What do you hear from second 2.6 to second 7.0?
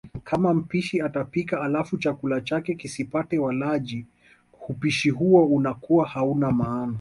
kisipate walaji, hupishi huo unakuwa hauna maana.